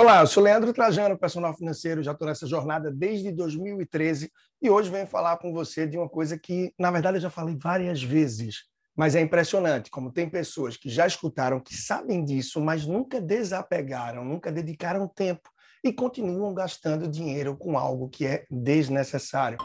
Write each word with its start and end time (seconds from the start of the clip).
Olá, 0.00 0.20
eu 0.20 0.28
sou 0.28 0.44
Leandro 0.44 0.72
Trajano, 0.72 1.18
personal 1.18 1.52
financeiro, 1.52 2.04
já 2.04 2.12
estou 2.12 2.28
nessa 2.28 2.46
jornada 2.46 2.88
desde 2.88 3.32
2013 3.32 4.30
e 4.62 4.70
hoje 4.70 4.88
venho 4.88 5.08
falar 5.08 5.38
com 5.38 5.52
você 5.52 5.88
de 5.88 5.98
uma 5.98 6.08
coisa 6.08 6.38
que, 6.38 6.72
na 6.78 6.88
verdade, 6.88 7.16
eu 7.16 7.22
já 7.22 7.30
falei 7.30 7.58
várias 7.60 8.00
vezes, 8.00 8.58
mas 8.96 9.16
é 9.16 9.20
impressionante 9.20 9.90
como 9.90 10.12
tem 10.12 10.30
pessoas 10.30 10.76
que 10.76 10.88
já 10.88 11.04
escutaram, 11.04 11.58
que 11.58 11.74
sabem 11.74 12.24
disso, 12.24 12.60
mas 12.60 12.86
nunca 12.86 13.20
desapegaram, 13.20 14.24
nunca 14.24 14.52
dedicaram 14.52 15.08
tempo 15.08 15.50
e 15.82 15.92
continuam 15.92 16.54
gastando 16.54 17.08
dinheiro 17.08 17.56
com 17.56 17.76
algo 17.76 18.08
que 18.08 18.24
é 18.24 18.46
desnecessário. 18.48 19.58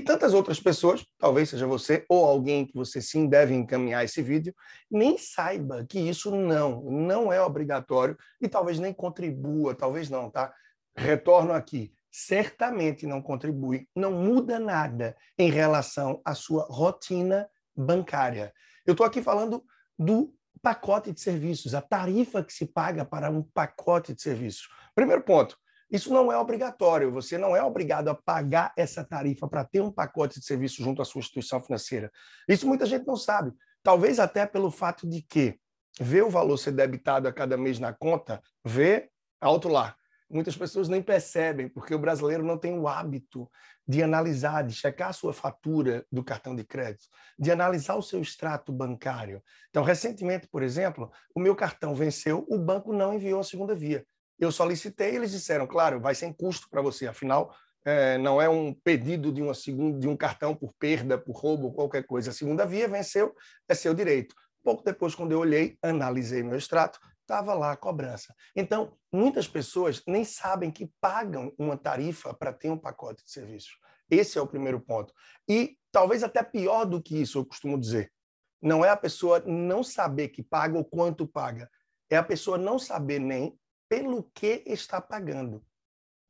Tantas 0.00 0.32
outras 0.32 0.58
pessoas, 0.58 1.04
talvez 1.18 1.50
seja 1.50 1.66
você 1.66 2.04
ou 2.08 2.24
alguém 2.24 2.66
que 2.66 2.74
você 2.74 3.00
sim 3.00 3.28
deve 3.28 3.54
encaminhar 3.54 4.04
esse 4.04 4.22
vídeo, 4.22 4.54
nem 4.90 5.18
saiba 5.18 5.84
que 5.86 5.98
isso 5.98 6.34
não, 6.34 6.82
não 6.82 7.32
é 7.32 7.42
obrigatório 7.42 8.16
e 8.40 8.48
talvez 8.48 8.78
nem 8.78 8.92
contribua, 8.92 9.74
talvez 9.74 10.08
não, 10.08 10.30
tá? 10.30 10.52
Retorno 10.96 11.52
aqui. 11.52 11.92
Certamente 12.10 13.06
não 13.06 13.22
contribui, 13.22 13.88
não 13.94 14.12
muda 14.12 14.58
nada 14.58 15.16
em 15.38 15.50
relação 15.50 16.20
à 16.24 16.34
sua 16.34 16.66
rotina 16.70 17.48
bancária. 17.74 18.52
Eu 18.86 18.92
estou 18.92 19.06
aqui 19.06 19.22
falando 19.22 19.64
do 19.98 20.34
pacote 20.62 21.12
de 21.12 21.20
serviços, 21.20 21.74
a 21.74 21.82
tarifa 21.82 22.42
que 22.42 22.52
se 22.52 22.66
paga 22.66 23.04
para 23.04 23.30
um 23.30 23.42
pacote 23.42 24.14
de 24.14 24.22
serviços. 24.22 24.68
Primeiro 24.94 25.22
ponto, 25.22 25.58
isso 25.92 26.10
não 26.10 26.32
é 26.32 26.38
obrigatório, 26.38 27.12
você 27.12 27.36
não 27.36 27.54
é 27.54 27.62
obrigado 27.62 28.08
a 28.08 28.14
pagar 28.14 28.72
essa 28.76 29.04
tarifa 29.04 29.46
para 29.46 29.62
ter 29.62 29.82
um 29.82 29.92
pacote 29.92 30.40
de 30.40 30.46
serviço 30.46 30.82
junto 30.82 31.02
à 31.02 31.04
sua 31.04 31.18
instituição 31.18 31.60
financeira. 31.60 32.10
Isso 32.48 32.66
muita 32.66 32.86
gente 32.86 33.06
não 33.06 33.14
sabe. 33.14 33.52
Talvez 33.82 34.18
até 34.18 34.46
pelo 34.46 34.70
fato 34.70 35.06
de 35.06 35.20
que 35.20 35.58
ver 36.00 36.22
o 36.22 36.30
valor 36.30 36.56
ser 36.56 36.72
debitado 36.72 37.28
a 37.28 37.32
cada 37.32 37.58
mês 37.58 37.78
na 37.78 37.92
conta, 37.92 38.40
vê 38.64 39.10
alto 39.38 39.68
lá. 39.68 39.94
Muitas 40.30 40.56
pessoas 40.56 40.88
nem 40.88 41.02
percebem, 41.02 41.68
porque 41.68 41.94
o 41.94 41.98
brasileiro 41.98 42.42
não 42.42 42.56
tem 42.56 42.78
o 42.78 42.88
hábito 42.88 43.50
de 43.86 44.02
analisar, 44.02 44.62
de 44.62 44.74
checar 44.74 45.10
a 45.10 45.12
sua 45.12 45.34
fatura 45.34 46.06
do 46.10 46.24
cartão 46.24 46.56
de 46.56 46.64
crédito, 46.64 47.06
de 47.38 47.50
analisar 47.50 47.96
o 47.96 48.02
seu 48.02 48.22
extrato 48.22 48.72
bancário. 48.72 49.42
Então, 49.68 49.82
recentemente, 49.82 50.48
por 50.48 50.62
exemplo, 50.62 51.12
o 51.34 51.40
meu 51.40 51.54
cartão 51.54 51.94
venceu, 51.94 52.46
o 52.48 52.56
banco 52.56 52.94
não 52.94 53.12
enviou 53.12 53.40
a 53.40 53.44
segunda 53.44 53.74
via. 53.74 54.06
Eu 54.38 54.50
solicitei, 54.50 55.14
eles 55.14 55.30
disseram, 55.30 55.66
claro, 55.66 56.00
vai 56.00 56.14
sem 56.14 56.32
custo 56.32 56.68
para 56.70 56.82
você, 56.82 57.06
afinal, 57.06 57.54
é, 57.84 58.16
não 58.18 58.40
é 58.40 58.48
um 58.48 58.72
pedido 58.72 59.32
de, 59.32 59.42
uma 59.42 59.54
segunda, 59.54 59.98
de 59.98 60.08
um 60.08 60.16
cartão 60.16 60.54
por 60.54 60.72
perda, 60.78 61.18
por 61.18 61.36
roubo, 61.36 61.72
qualquer 61.72 62.04
coisa. 62.04 62.30
A 62.30 62.34
segunda 62.34 62.64
via 62.64 62.88
venceu, 62.88 63.34
é 63.68 63.74
seu 63.74 63.92
direito. 63.94 64.34
Pouco 64.62 64.84
depois, 64.84 65.14
quando 65.14 65.32
eu 65.32 65.40
olhei, 65.40 65.76
analisei 65.82 66.42
meu 66.42 66.56
extrato, 66.56 67.00
estava 67.20 67.54
lá 67.54 67.72
a 67.72 67.76
cobrança. 67.76 68.34
Então, 68.54 68.96
muitas 69.12 69.48
pessoas 69.48 70.02
nem 70.06 70.24
sabem 70.24 70.70
que 70.70 70.90
pagam 71.00 71.52
uma 71.58 71.76
tarifa 71.76 72.32
para 72.34 72.52
ter 72.52 72.70
um 72.70 72.78
pacote 72.78 73.24
de 73.24 73.30
serviços. 73.30 73.76
Esse 74.10 74.38
é 74.38 74.42
o 74.42 74.46
primeiro 74.46 74.80
ponto. 74.80 75.12
E 75.48 75.76
talvez 75.90 76.22
até 76.22 76.42
pior 76.42 76.84
do 76.84 77.02
que 77.02 77.20
isso, 77.20 77.38
eu 77.38 77.46
costumo 77.46 77.78
dizer. 77.78 78.12
Não 78.60 78.84
é 78.84 78.90
a 78.90 78.96
pessoa 78.96 79.40
não 79.40 79.82
saber 79.82 80.28
que 80.28 80.42
paga 80.42 80.78
ou 80.78 80.84
quanto 80.84 81.26
paga. 81.26 81.68
É 82.08 82.16
a 82.16 82.22
pessoa 82.22 82.58
não 82.58 82.78
saber 82.78 83.18
nem 83.18 83.58
pelo 83.92 84.22
que 84.32 84.62
está 84.64 85.02
pagando. 85.02 85.62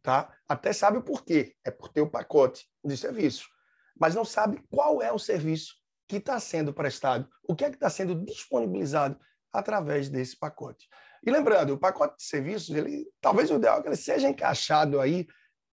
Tá? 0.02 0.36
Até 0.48 0.72
sabe 0.72 0.98
o 0.98 1.02
porquê, 1.02 1.54
é 1.64 1.70
por 1.70 1.90
ter 1.90 2.00
o 2.00 2.10
pacote 2.10 2.66
de 2.84 2.96
serviço, 2.96 3.48
mas 3.96 4.16
não 4.16 4.24
sabe 4.24 4.60
qual 4.68 5.00
é 5.00 5.12
o 5.12 5.18
serviço 5.18 5.76
que 6.08 6.16
está 6.16 6.40
sendo 6.40 6.74
prestado, 6.74 7.30
o 7.48 7.54
que 7.54 7.64
é 7.64 7.70
que 7.70 7.76
está 7.76 7.88
sendo 7.88 8.16
disponibilizado 8.24 9.16
através 9.52 10.08
desse 10.08 10.36
pacote. 10.36 10.88
E 11.24 11.30
lembrando, 11.30 11.74
o 11.74 11.78
pacote 11.78 12.16
de 12.16 12.24
serviços, 12.24 12.74
ele, 12.74 13.08
talvez 13.20 13.48
o 13.48 13.54
ideal 13.54 13.78
é 13.78 13.82
que 13.82 13.88
ele 13.90 13.96
seja 13.96 14.28
encaixado 14.28 15.00
aí 15.00 15.28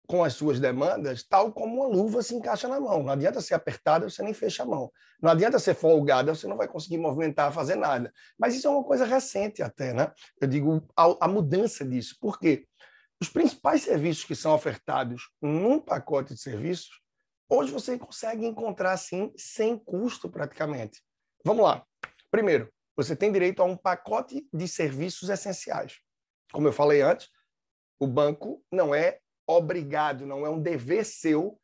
com 0.09 0.25
as 0.25 0.33
suas 0.33 0.59
demandas, 0.59 1.23
tal 1.23 1.53
como 1.53 1.83
uma 1.83 1.87
luva 1.87 2.23
se 2.23 2.35
encaixa 2.35 2.67
na 2.67 2.81
mão. 2.81 3.03
Não 3.03 3.13
adianta 3.13 3.43
ser 3.43 3.53
apertada, 3.53 4.09
você 4.09 4.23
nem 4.23 4.33
fecha 4.33 4.63
a 4.63 4.67
mão. 4.67 4.91
Não 5.21 5.31
adianta 5.31 5.59
ser 5.59 5.75
folgada, 5.75 6.35
você 6.35 6.47
não 6.47 6.57
vai 6.57 6.67
conseguir 6.67 6.97
movimentar, 6.97 7.53
fazer 7.53 7.77
nada. 7.77 8.11
Mas 8.39 8.55
isso 8.55 8.67
é 8.67 8.71
uma 8.71 8.83
coisa 8.83 9.05
recente 9.05 9.63
até, 9.63 9.93
né? 9.93 10.11
Eu 10.41 10.49
digo 10.49 10.83
a, 10.97 11.27
a 11.27 11.29
mudança 11.29 11.85
disso. 11.85 12.17
Por 12.19 12.41
quê? 12.41 12.67
Os 13.21 13.29
principais 13.29 13.83
serviços 13.83 14.25
que 14.25 14.35
são 14.35 14.55
ofertados 14.55 15.29
num 15.43 15.79
pacote 15.79 16.33
de 16.33 16.41
serviços, 16.41 17.03
hoje 17.47 17.71
você 17.71 17.99
consegue 17.99 18.47
encontrar 18.47 18.93
assim 18.93 19.31
sem 19.37 19.77
custo 19.77 20.31
praticamente. 20.31 21.03
Vamos 21.45 21.65
lá. 21.65 21.85
Primeiro, 22.31 22.73
você 22.97 23.15
tem 23.15 23.31
direito 23.31 23.61
a 23.61 23.67
um 23.67 23.77
pacote 23.77 24.49
de 24.51 24.67
serviços 24.67 25.29
essenciais. 25.29 25.99
Como 26.51 26.67
eu 26.67 26.73
falei 26.73 27.03
antes, 27.03 27.29
o 28.01 28.07
banco 28.07 28.65
não 28.73 28.95
é 28.95 29.19
obrigado, 29.49 30.27
não 30.27 30.45
é 30.45 30.51
um 30.51 30.61
dever 30.61 31.05
seu 31.05 31.59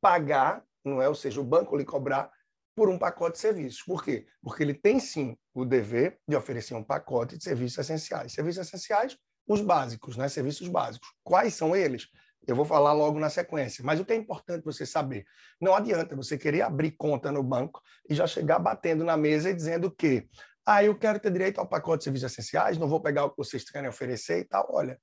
pagar, 0.00 0.62
não 0.84 1.00
é? 1.00 1.08
Ou 1.08 1.14
seja, 1.14 1.40
o 1.40 1.44
banco 1.44 1.76
lhe 1.76 1.84
cobrar 1.84 2.30
por 2.76 2.90
um 2.90 2.98
pacote 2.98 3.36
de 3.36 3.38
serviços. 3.40 3.82
Por 3.82 4.04
quê? 4.04 4.26
Porque 4.42 4.62
ele 4.62 4.74
tem 4.74 5.00
sim 5.00 5.36
o 5.54 5.64
dever 5.64 6.18
de 6.28 6.36
oferecer 6.36 6.74
um 6.74 6.84
pacote 6.84 7.38
de 7.38 7.44
serviços 7.44 7.78
essenciais. 7.78 8.32
Serviços 8.32 8.66
essenciais, 8.66 9.16
os 9.48 9.62
básicos, 9.62 10.16
né? 10.16 10.28
Serviços 10.28 10.68
básicos. 10.68 11.08
Quais 11.22 11.54
são 11.54 11.74
eles? 11.74 12.08
Eu 12.46 12.54
vou 12.54 12.66
falar 12.66 12.92
logo 12.92 13.18
na 13.18 13.30
sequência, 13.30 13.82
mas 13.82 13.98
o 13.98 14.04
que 14.04 14.12
é 14.12 14.16
importante 14.16 14.64
você 14.64 14.84
saber? 14.84 15.24
Não 15.58 15.74
adianta 15.74 16.14
você 16.14 16.36
querer 16.36 16.60
abrir 16.60 16.90
conta 16.90 17.32
no 17.32 17.42
banco 17.42 17.80
e 18.08 18.14
já 18.14 18.26
chegar 18.26 18.58
batendo 18.58 19.02
na 19.02 19.16
mesa 19.16 19.48
e 19.48 19.54
dizendo 19.54 19.90
que 19.90 20.28
ah, 20.66 20.84
eu 20.84 20.98
quero 20.98 21.18
ter 21.18 21.30
direito 21.30 21.58
ao 21.58 21.66
pacote 21.66 22.00
de 22.00 22.04
serviços 22.04 22.32
essenciais, 22.32 22.76
não 22.76 22.88
vou 22.88 23.00
pegar 23.00 23.24
o 23.24 23.30
que 23.30 23.38
vocês 23.38 23.64
querem 23.64 23.88
oferecer 23.88 24.40
e 24.40 24.44
tal. 24.44 24.66
Olha, 24.70 24.98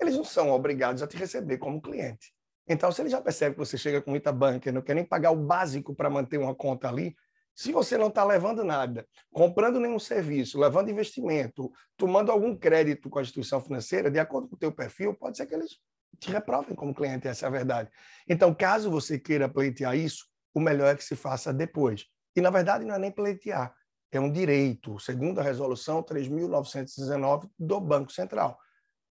eles 0.00 0.16
não 0.16 0.24
são 0.24 0.50
obrigados 0.50 1.02
a 1.02 1.06
te 1.06 1.16
receber 1.16 1.58
como 1.58 1.80
cliente. 1.80 2.32
Então, 2.68 2.92
se 2.92 3.00
ele 3.00 3.08
já 3.08 3.20
percebe 3.20 3.54
que 3.54 3.58
você 3.58 3.78
chega 3.78 4.02
com 4.02 4.10
muita 4.10 4.30
banca 4.30 4.68
e 4.68 4.72
não 4.72 4.82
quer 4.82 4.94
nem 4.94 5.04
pagar 5.04 5.30
o 5.30 5.36
básico 5.36 5.94
para 5.94 6.10
manter 6.10 6.38
uma 6.38 6.54
conta 6.54 6.88
ali, 6.88 7.16
se 7.54 7.72
você 7.72 7.96
não 7.98 8.08
está 8.08 8.22
levando 8.24 8.62
nada, 8.62 9.06
comprando 9.32 9.80
nenhum 9.80 9.98
serviço, 9.98 10.60
levando 10.60 10.90
investimento, 10.90 11.72
tomando 11.96 12.30
algum 12.30 12.54
crédito 12.54 13.08
com 13.10 13.18
a 13.18 13.22
instituição 13.22 13.60
financeira, 13.60 14.10
de 14.10 14.18
acordo 14.18 14.48
com 14.48 14.54
o 14.54 14.58
teu 14.58 14.70
perfil, 14.70 15.14
pode 15.14 15.36
ser 15.36 15.46
que 15.46 15.54
eles 15.54 15.78
te 16.20 16.30
reprovem 16.30 16.74
como 16.76 16.94
cliente, 16.94 17.26
essa 17.26 17.46
é 17.46 17.48
a 17.48 17.50
verdade. 17.50 17.90
Então, 18.28 18.54
caso 18.54 18.90
você 18.90 19.18
queira 19.18 19.48
pleitear 19.48 19.96
isso, 19.96 20.26
o 20.54 20.60
melhor 20.60 20.88
é 20.88 20.94
que 20.94 21.02
se 21.02 21.16
faça 21.16 21.52
depois. 21.52 22.04
E, 22.36 22.40
na 22.40 22.50
verdade, 22.50 22.84
não 22.84 22.94
é 22.94 22.98
nem 22.98 23.10
pleitear, 23.10 23.74
é 24.12 24.20
um 24.20 24.30
direito, 24.30 24.98
segundo 25.00 25.40
a 25.40 25.42
resolução 25.42 26.02
3.919 26.02 27.48
do 27.58 27.80
Banco 27.80 28.12
Central 28.12 28.58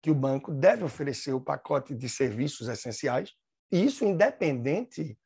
que 0.03 0.11
o 0.11 0.15
banco 0.15 0.53
deve 0.53 0.84
oferecer 0.84 1.33
o 1.33 1.41
pacote 1.41 1.95
de 1.95 2.09
serviços 2.09 2.69
essenciais, 2.69 3.33
e 3.71 3.84
isso 3.84 4.05
independente 4.05 5.19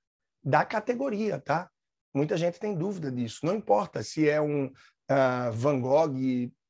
da 0.43 0.65
categoria, 0.65 1.39
tá? 1.39 1.71
Muita 2.15 2.37
gente 2.37 2.59
tem 2.59 2.75
dúvida 2.75 3.11
disso. 3.11 3.45
Não 3.45 3.55
importa 3.55 4.03
se 4.03 4.29
é 4.29 4.41
um 4.41 4.67
uh, 4.67 5.53
Van 5.53 5.81
Gogh, 5.81 6.17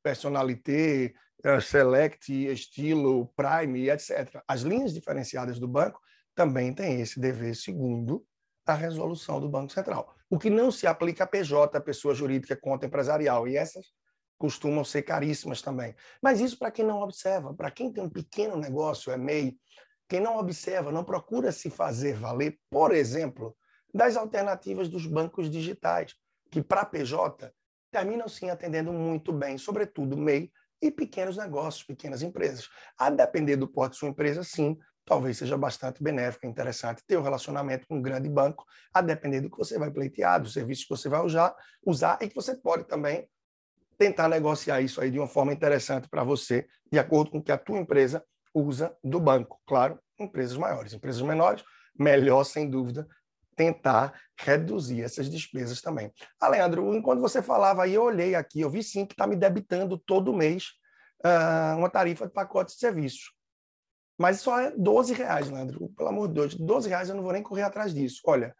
Personalité, 0.03 1.13
uh, 1.45 1.61
Select, 1.61 2.31
Estilo, 2.31 3.31
Prime, 3.35 3.89
etc. 3.89 4.41
As 4.47 4.61
linhas 4.61 4.93
diferenciadas 4.93 5.59
do 5.59 5.67
banco 5.67 5.99
também 6.35 6.73
têm 6.73 7.01
esse 7.01 7.19
dever 7.19 7.55
segundo 7.55 8.25
a 8.65 8.73
resolução 8.73 9.39
do 9.39 9.49
Banco 9.49 9.71
Central. 9.71 10.13
O 10.29 10.37
que 10.37 10.49
não 10.49 10.71
se 10.71 10.87
aplica 10.87 11.23
a 11.23 11.27
PJ, 11.27 11.79
pessoa 11.81 12.13
jurídica, 12.13 12.55
conta 12.55 12.85
empresarial. 12.85 13.47
E 13.47 13.57
essas 13.57 13.85
costumam 14.41 14.83
ser 14.83 15.03
caríssimas 15.03 15.61
também. 15.61 15.95
Mas 16.19 16.39
isso 16.39 16.57
para 16.57 16.71
quem 16.71 16.83
não 16.83 17.01
observa, 17.01 17.53
para 17.53 17.69
quem 17.69 17.93
tem 17.93 18.03
um 18.03 18.09
pequeno 18.09 18.57
negócio, 18.57 19.11
é 19.11 19.17
MEI, 19.17 19.55
quem 20.09 20.19
não 20.19 20.39
observa, 20.39 20.91
não 20.91 21.03
procura 21.03 21.51
se 21.51 21.69
fazer 21.69 22.15
valer, 22.15 22.57
por 22.67 22.91
exemplo, 22.91 23.55
das 23.93 24.17
alternativas 24.17 24.89
dos 24.89 25.05
bancos 25.05 25.47
digitais, 25.47 26.15
que 26.49 26.59
para 26.59 26.83
PJ 26.83 27.53
terminam 27.91 28.27
sim 28.27 28.49
atendendo 28.49 28.91
muito 28.91 29.31
bem, 29.31 29.59
sobretudo 29.59 30.17
MEI 30.17 30.51
e 30.81 30.89
pequenos 30.89 31.37
negócios, 31.37 31.83
pequenas 31.83 32.23
empresas. 32.23 32.67
A 32.97 33.11
depender 33.11 33.57
do 33.57 33.67
porte 33.67 33.91
de 33.91 33.99
sua 33.99 34.09
empresa, 34.09 34.43
sim, 34.43 34.75
talvez 35.05 35.37
seja 35.37 35.55
bastante 35.55 36.01
benéfico, 36.01 36.47
interessante 36.47 37.03
ter 37.05 37.15
um 37.15 37.21
relacionamento 37.21 37.85
com 37.87 37.97
um 37.97 38.01
grande 38.01 38.27
banco, 38.27 38.65
a 38.91 39.01
depender 39.01 39.41
do 39.41 39.51
que 39.51 39.57
você 39.57 39.77
vai 39.77 39.91
pleitear, 39.91 40.41
do 40.41 40.49
serviço 40.49 40.83
que 40.83 40.89
você 40.89 41.07
vai 41.07 41.21
usar, 41.21 41.55
usar 41.85 42.17
e 42.21 42.27
que 42.27 42.35
você 42.35 42.55
pode 42.55 42.85
também 42.85 43.29
tentar 44.01 44.27
negociar 44.27 44.81
isso 44.81 44.99
aí 44.99 45.11
de 45.11 45.19
uma 45.19 45.27
forma 45.27 45.53
interessante 45.53 46.09
para 46.09 46.23
você, 46.23 46.67
de 46.91 46.97
acordo 46.97 47.29
com 47.29 47.37
o 47.37 47.43
que 47.43 47.51
a 47.51 47.57
tua 47.57 47.77
empresa 47.77 48.25
usa 48.51 48.97
do 49.03 49.19
banco. 49.19 49.61
Claro, 49.67 49.99
empresas 50.19 50.57
maiores, 50.57 50.91
empresas 50.91 51.21
menores, 51.21 51.63
melhor 51.95 52.43
sem 52.43 52.67
dúvida 52.67 53.07
tentar 53.55 54.19
reduzir 54.35 55.03
essas 55.03 55.29
despesas 55.29 55.81
também. 55.81 56.11
Ah, 56.39 56.47
Leandro, 56.47 56.95
enquanto 56.95 57.19
você 57.19 57.43
falava 57.43 57.83
aí, 57.83 57.93
eu 57.93 58.01
olhei 58.01 58.33
aqui, 58.33 58.61
eu 58.61 58.71
vi 58.71 58.81
sim 58.81 59.05
que 59.05 59.13
está 59.13 59.27
me 59.27 59.35
debitando 59.35 59.99
todo 59.99 60.33
mês 60.33 60.69
uh, 61.23 61.77
uma 61.77 61.87
tarifa 61.89 62.25
de 62.25 62.33
pacote 62.33 62.73
de 62.73 62.79
serviços. 62.79 63.31
Mas 64.17 64.39
só 64.39 64.59
é 64.59 64.71
12 64.71 65.13
reais, 65.13 65.47
Leandro. 65.47 65.89
Pelo 65.95 66.09
amor 66.09 66.27
de 66.27 66.33
Deus, 66.33 66.55
12 66.55 66.89
reais 66.89 67.09
eu 67.09 67.15
não 67.15 67.21
vou 67.21 67.33
nem 67.33 67.43
correr 67.43 67.61
atrás 67.61 67.93
disso. 67.93 68.19
Olha, 68.25 68.55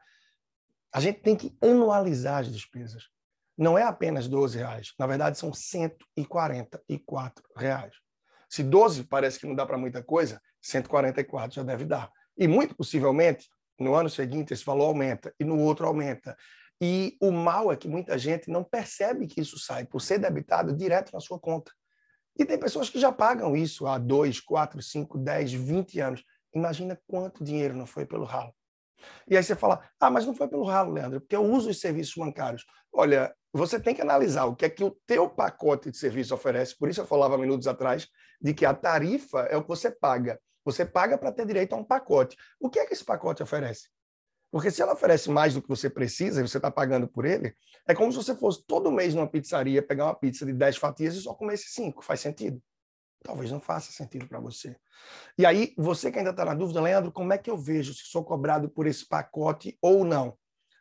A 0.93 0.99
gente 0.99 1.19
tem 1.21 1.35
que 1.35 1.57
anualizar 1.63 2.41
as 2.41 2.51
despesas. 2.51 3.09
Não 3.57 3.77
é 3.77 3.83
apenas 3.83 4.27
12 4.27 4.57
reais. 4.57 4.93
Na 4.97 5.05
verdade, 5.07 5.37
são 5.37 5.53
144 5.53 7.43
reais. 7.55 7.93
Se 8.49 8.63
12 8.63 9.03
parece 9.05 9.39
que 9.39 9.47
não 9.47 9.55
dá 9.55 9.65
para 9.65 9.77
muita 9.77 10.03
coisa, 10.03 10.41
144 10.61 11.55
já 11.55 11.63
deve 11.63 11.85
dar. 11.85 12.11
E 12.37 12.47
muito 12.47 12.75
possivelmente, 12.75 13.47
no 13.79 13.93
ano 13.93 14.09
seguinte, 14.09 14.53
esse 14.53 14.65
valor 14.65 14.87
aumenta 14.87 15.33
e 15.39 15.43
no 15.43 15.59
outro 15.59 15.87
aumenta. 15.87 16.35
E 16.81 17.15
o 17.21 17.31
mal 17.31 17.71
é 17.71 17.77
que 17.77 17.87
muita 17.87 18.17
gente 18.17 18.49
não 18.49 18.63
percebe 18.63 19.27
que 19.27 19.39
isso 19.39 19.59
sai 19.59 19.85
por 19.85 20.01
ser 20.01 20.17
debitado 20.17 20.75
direto 20.75 21.11
na 21.13 21.19
sua 21.19 21.39
conta. 21.39 21.71
E 22.37 22.45
tem 22.45 22.57
pessoas 22.57 22.89
que 22.89 22.99
já 22.99 23.11
pagam 23.11 23.55
isso 23.55 23.85
há 23.85 23.97
2, 23.97 24.39
4, 24.39 24.81
5, 24.81 25.17
10, 25.17 25.53
20 25.53 25.99
anos. 25.99 26.23
Imagina 26.53 26.99
quanto 27.07 27.43
dinheiro 27.43 27.75
não 27.75 27.85
foi 27.85 28.05
pelo 28.05 28.25
ralo. 28.25 28.53
E 29.29 29.37
aí 29.37 29.43
você 29.43 29.55
fala, 29.55 29.81
ah, 29.99 30.09
mas 30.09 30.25
não 30.25 30.33
foi 30.33 30.47
pelo 30.47 30.63
ralo, 30.63 30.93
Leandro, 30.93 31.21
porque 31.21 31.35
eu 31.35 31.43
uso 31.43 31.69
os 31.69 31.79
serviços 31.79 32.15
bancários. 32.15 32.65
Olha, 32.93 33.33
você 33.53 33.79
tem 33.79 33.93
que 33.95 34.01
analisar 34.01 34.45
o 34.45 34.55
que 34.55 34.65
é 34.65 34.69
que 34.69 34.83
o 34.83 34.97
teu 35.05 35.29
pacote 35.29 35.91
de 35.91 35.97
serviço 35.97 36.33
oferece. 36.33 36.77
Por 36.77 36.89
isso 36.89 37.01
eu 37.01 37.05
falava 37.05 37.37
minutos 37.37 37.67
atrás 37.67 38.07
de 38.41 38.53
que 38.53 38.65
a 38.65 38.73
tarifa 38.73 39.41
é 39.41 39.57
o 39.57 39.61
que 39.61 39.67
você 39.67 39.91
paga. 39.91 40.39
Você 40.63 40.85
paga 40.85 41.17
para 41.17 41.31
ter 41.31 41.45
direito 41.45 41.73
a 41.73 41.77
um 41.77 41.83
pacote. 41.83 42.37
O 42.59 42.69
que 42.69 42.79
é 42.79 42.85
que 42.85 42.93
esse 42.93 43.03
pacote 43.03 43.41
oferece? 43.41 43.89
Porque 44.51 44.69
se 44.69 44.81
ela 44.81 44.93
oferece 44.93 45.29
mais 45.29 45.53
do 45.53 45.61
que 45.61 45.69
você 45.69 45.89
precisa 45.89 46.41
e 46.41 46.47
você 46.47 46.57
está 46.57 46.69
pagando 46.69 47.07
por 47.07 47.25
ele, 47.25 47.55
é 47.87 47.95
como 47.95 48.11
se 48.11 48.17
você 48.17 48.35
fosse 48.35 48.63
todo 48.67 48.91
mês 48.91 49.15
numa 49.15 49.27
pizzaria 49.27 49.81
pegar 49.81 50.05
uma 50.05 50.15
pizza 50.15 50.45
de 50.45 50.53
10 50.53 50.77
fatias 50.77 51.15
e 51.15 51.21
só 51.21 51.33
comesse 51.33 51.69
5. 51.69 52.03
Faz 52.03 52.19
sentido? 52.19 52.61
Talvez 53.23 53.51
não 53.51 53.59
faça 53.59 53.91
sentido 53.91 54.27
para 54.27 54.39
você. 54.39 54.75
E 55.37 55.45
aí, 55.45 55.73
você 55.77 56.11
que 56.11 56.17
ainda 56.17 56.31
está 56.31 56.43
na 56.43 56.53
dúvida, 56.53 56.81
Leandro, 56.81 57.11
como 57.11 57.31
é 57.33 57.37
que 57.37 57.49
eu 57.49 57.57
vejo 57.57 57.93
se 57.93 58.05
sou 58.05 58.23
cobrado 58.23 58.69
por 58.69 58.87
esse 58.87 59.07
pacote 59.07 59.77
ou 59.81 60.03
não? 60.03 60.37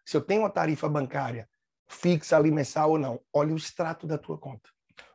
Se 0.06 0.16
eu 0.16 0.20
tenho 0.20 0.42
uma 0.42 0.50
tarifa 0.50 0.88
bancária 0.88 1.48
fixa 1.88 2.36
ali 2.36 2.50
mensal 2.50 2.90
ou 2.90 2.98
não, 2.98 3.20
olha 3.32 3.52
o 3.52 3.56
extrato 3.56 4.06
da 4.06 4.16
tua 4.16 4.38
conta 4.38 4.70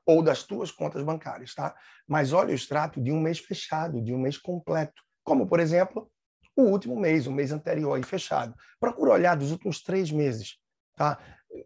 ou 0.05 0.21
das 0.21 0.43
tuas 0.43 0.71
contas 0.71 1.01
bancárias, 1.03 1.55
tá? 1.55 1.75
Mas 2.07 2.31
olha 2.31 2.51
o 2.51 2.55
extrato 2.55 3.01
de 3.01 3.11
um 3.11 3.19
mês 3.19 3.39
fechado, 3.39 4.01
de 4.01 4.13
um 4.13 4.19
mês 4.19 4.37
completo, 4.37 5.01
como 5.23 5.47
por 5.47 5.59
exemplo 5.59 6.11
o 6.55 6.63
último 6.63 6.97
mês, 6.97 7.27
o 7.27 7.31
mês 7.31 7.51
anterior 7.51 7.95
aí 7.95 8.03
fechado. 8.03 8.55
Procura 8.79 9.11
olhar 9.11 9.35
dos 9.35 9.51
últimos 9.51 9.81
três 9.81 10.11
meses. 10.11 10.57
Tá? 10.95 11.17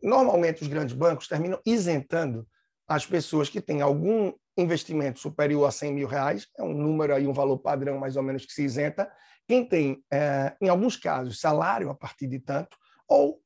Normalmente, 0.01 0.63
os 0.63 0.67
grandes 0.67 0.95
bancos 0.95 1.27
terminam 1.27 1.61
isentando 1.65 2.47
as 2.87 3.05
pessoas 3.05 3.49
que 3.49 3.61
têm 3.61 3.81
algum 3.81 4.33
investimento 4.61 5.19
superior 5.19 5.65
a 5.65 5.71
100 5.71 5.93
mil 5.93 6.07
reais, 6.07 6.47
é 6.57 6.63
um 6.63 6.73
número 6.73 7.13
aí, 7.13 7.27
um 7.27 7.33
valor 7.33 7.57
padrão 7.59 7.97
mais 7.97 8.15
ou 8.15 8.23
menos 8.23 8.45
que 8.45 8.53
se 8.53 8.63
isenta. 8.63 9.11
Quem 9.47 9.65
tem, 9.65 10.03
é, 10.11 10.55
em 10.61 10.69
alguns 10.69 10.95
casos, 10.95 11.39
salário 11.39 11.89
a 11.89 11.95
partir 11.95 12.27
de 12.27 12.39
tanto, 12.39 12.77
ou 13.07 13.41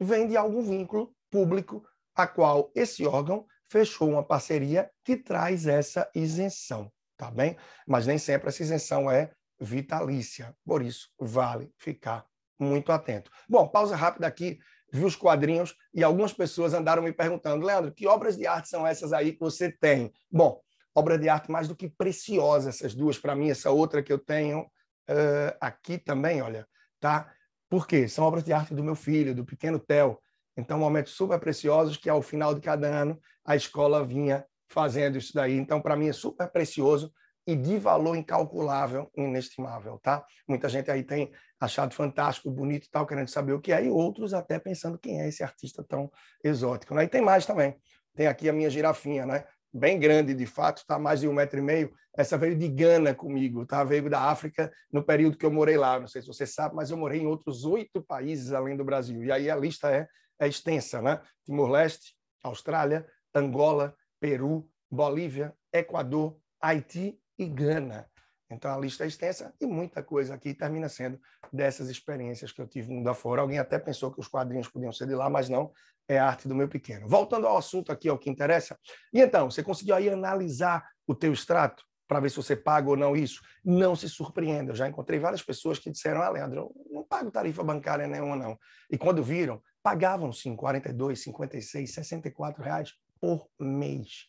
vem 0.00 0.26
de 0.26 0.36
algum 0.36 0.62
vínculo 0.62 1.14
público 1.30 1.84
a 2.14 2.26
qual 2.26 2.70
esse 2.74 3.06
órgão 3.06 3.46
fechou 3.68 4.10
uma 4.10 4.22
parceria 4.22 4.90
que 5.04 5.16
traz 5.16 5.66
essa 5.66 6.08
isenção, 6.14 6.92
tá 7.16 7.30
bem? 7.30 7.56
Mas 7.86 8.06
nem 8.06 8.18
sempre 8.18 8.48
essa 8.48 8.62
isenção 8.62 9.10
é 9.10 9.32
vitalícia. 9.60 10.54
Por 10.64 10.82
isso, 10.82 11.08
vale 11.18 11.72
ficar 11.78 12.24
muito 12.58 12.92
atento. 12.92 13.30
Bom, 13.48 13.66
pausa 13.68 13.96
rápida 13.96 14.26
aqui. 14.26 14.58
Vi 14.94 15.04
os 15.04 15.16
quadrinhos 15.16 15.74
e 15.92 16.04
algumas 16.04 16.32
pessoas 16.32 16.72
andaram 16.72 17.02
me 17.02 17.12
perguntando, 17.12 17.66
Leandro, 17.66 17.92
que 17.92 18.06
obras 18.06 18.36
de 18.36 18.46
arte 18.46 18.68
são 18.68 18.86
essas 18.86 19.12
aí 19.12 19.32
que 19.32 19.40
você 19.40 19.68
tem? 19.68 20.12
Bom, 20.30 20.60
obra 20.94 21.18
de 21.18 21.28
arte 21.28 21.50
mais 21.50 21.66
do 21.66 21.74
que 21.74 21.88
preciosa, 21.88 22.68
essas 22.68 22.94
duas 22.94 23.18
para 23.18 23.34
mim, 23.34 23.50
essa 23.50 23.72
outra 23.72 24.04
que 24.04 24.12
eu 24.12 24.20
tenho 24.20 24.60
uh, 24.60 25.56
aqui 25.60 25.98
também, 25.98 26.40
olha, 26.40 26.64
tá? 27.00 27.28
Por 27.68 27.88
quê? 27.88 28.06
São 28.06 28.24
obras 28.24 28.44
de 28.44 28.52
arte 28.52 28.72
do 28.72 28.84
meu 28.84 28.94
filho, 28.94 29.34
do 29.34 29.44
pequeno 29.44 29.80
Theo. 29.80 30.16
Então, 30.56 30.78
momentos 30.78 31.14
super 31.14 31.40
preciosos 31.40 31.96
que 31.96 32.08
ao 32.08 32.22
final 32.22 32.54
de 32.54 32.60
cada 32.60 32.86
ano 32.86 33.20
a 33.44 33.56
escola 33.56 34.06
vinha 34.06 34.46
fazendo 34.68 35.18
isso 35.18 35.34
daí. 35.34 35.56
Então, 35.56 35.80
para 35.80 35.96
mim 35.96 36.06
é 36.06 36.12
super 36.12 36.48
precioso 36.48 37.12
e 37.46 37.54
de 37.54 37.78
valor 37.78 38.16
incalculável, 38.16 39.10
inestimável, 39.16 39.98
tá? 39.98 40.24
Muita 40.48 40.68
gente 40.68 40.90
aí 40.90 41.02
tem 41.02 41.30
achado 41.60 41.94
fantástico, 41.94 42.50
bonito 42.50 42.86
e 42.86 42.90
tal, 42.90 43.06
querendo 43.06 43.28
saber 43.28 43.52
o 43.52 43.60
que 43.60 43.72
é, 43.72 43.84
e 43.84 43.90
outros 43.90 44.32
até 44.32 44.58
pensando 44.58 44.98
quem 44.98 45.20
é 45.20 45.28
esse 45.28 45.42
artista 45.42 45.84
tão 45.84 46.10
exótico. 46.42 46.94
Né? 46.94 47.04
E 47.04 47.08
tem 47.08 47.20
mais 47.20 47.44
também. 47.44 47.76
Tem 48.14 48.26
aqui 48.26 48.48
a 48.48 48.52
minha 48.52 48.70
girafinha, 48.70 49.26
né? 49.26 49.44
Bem 49.72 49.98
grande, 49.98 50.34
de 50.34 50.46
fato, 50.46 50.78
está 50.78 50.98
mais 50.98 51.20
de 51.20 51.28
um 51.28 51.32
metro 51.32 51.58
e 51.58 51.62
meio. 51.62 51.92
Essa 52.16 52.38
veio 52.38 52.56
de 52.56 52.68
Gana 52.68 53.12
comigo, 53.12 53.66
tá? 53.66 53.82
Veio 53.82 54.08
da 54.08 54.20
África 54.30 54.72
no 54.92 55.02
período 55.02 55.36
que 55.36 55.44
eu 55.44 55.50
morei 55.50 55.76
lá. 55.76 55.98
Não 55.98 56.06
sei 56.06 56.22
se 56.22 56.28
você 56.28 56.46
sabe, 56.46 56.76
mas 56.76 56.90
eu 56.90 56.96
morei 56.96 57.20
em 57.20 57.26
outros 57.26 57.64
oito 57.64 58.00
países 58.00 58.52
além 58.52 58.76
do 58.76 58.84
Brasil. 58.84 59.24
E 59.24 59.32
aí 59.32 59.50
a 59.50 59.56
lista 59.56 59.90
é, 59.90 60.06
é 60.38 60.46
extensa, 60.46 61.02
né? 61.02 61.20
Timor-Leste, 61.44 62.14
Austrália, 62.42 63.04
Angola, 63.34 63.96
Peru, 64.20 64.68
Bolívia, 64.88 65.52
Equador, 65.72 66.38
Haiti 66.60 67.18
e 67.38 67.46
Gana. 67.46 68.08
Então 68.50 68.72
a 68.72 68.78
lista 68.78 69.04
é 69.04 69.06
extensa 69.06 69.54
e 69.60 69.66
muita 69.66 70.02
coisa 70.02 70.34
aqui 70.34 70.54
termina 70.54 70.88
sendo 70.88 71.18
dessas 71.52 71.88
experiências 71.88 72.52
que 72.52 72.60
eu 72.60 72.66
tive 72.66 72.92
mundo 72.92 73.08
afora. 73.08 73.40
Alguém 73.40 73.58
até 73.58 73.78
pensou 73.78 74.12
que 74.12 74.20
os 74.20 74.28
quadrinhos 74.28 74.68
podiam 74.68 74.92
ser 74.92 75.06
de 75.06 75.14
lá, 75.14 75.28
mas 75.30 75.48
não, 75.48 75.72
é 76.08 76.18
a 76.18 76.26
arte 76.26 76.46
do 76.46 76.54
meu 76.54 76.68
pequeno. 76.68 77.08
Voltando 77.08 77.46
ao 77.46 77.56
assunto 77.56 77.90
aqui, 77.90 78.08
ao 78.08 78.18
que 78.18 78.30
interessa. 78.30 78.78
E 79.12 79.20
então, 79.20 79.50
você 79.50 79.62
conseguiu 79.62 79.94
aí 79.94 80.08
analisar 80.08 80.86
o 81.06 81.14
teu 81.14 81.32
extrato 81.32 81.84
para 82.06 82.20
ver 82.20 82.30
se 82.30 82.36
você 82.36 82.54
paga 82.54 82.90
ou 82.90 82.96
não 82.96 83.16
isso? 83.16 83.40
Não 83.64 83.96
se 83.96 84.08
surpreenda. 84.08 84.72
Eu 84.72 84.76
já 84.76 84.86
encontrei 84.86 85.18
várias 85.18 85.42
pessoas 85.42 85.78
que 85.78 85.90
disseram, 85.90 86.20
ah, 86.22 86.28
Leandro, 86.28 86.60
eu 86.60 86.74
não 86.90 87.04
pago 87.04 87.30
tarifa 87.30 87.64
bancária 87.64 88.06
nenhuma, 88.06 88.36
não. 88.36 88.58
E 88.90 88.98
quando 88.98 89.22
viram, 89.22 89.60
pagavam 89.82 90.32
sim 90.32 90.54
42, 90.54 91.22
56, 91.22 91.94
64 91.94 92.62
reais 92.62 92.92
por 93.20 93.48
mês. 93.58 94.26